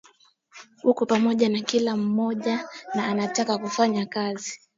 uko 0.83 1.05
pamoja 1.05 1.49
na 1.49 1.61
kila 1.61 1.97
mmoja 1.97 2.69
na 2.95 3.05
anataka 3.07 3.57
kufanya 3.57 4.05
kazi 4.05 4.59